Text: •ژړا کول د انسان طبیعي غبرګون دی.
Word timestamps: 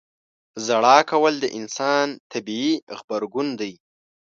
•ژړا 0.65 0.97
کول 1.11 1.33
د 1.41 1.45
انسان 1.59 2.07
طبیعي 2.31 2.73
غبرګون 2.97 3.47
دی. 3.59 3.73